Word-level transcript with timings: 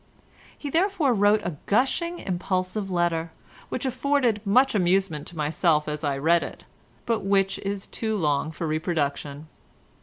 He 0.57 0.71
therefore 0.71 1.13
wrote 1.13 1.41
a 1.43 1.57
gushing 1.67 2.17
impulsive 2.17 2.89
letter, 2.89 3.31
which 3.69 3.85
afforded 3.85 4.41
much 4.47 4.73
amusement 4.73 5.27
to 5.27 5.37
myself 5.37 5.87
as 5.87 6.03
I 6.03 6.17
read 6.17 6.41
it, 6.41 6.65
but 7.05 7.19
which 7.19 7.59
is 7.59 7.85
too 7.85 8.17
long 8.17 8.49
for 8.51 8.65
reproduction. 8.65 9.45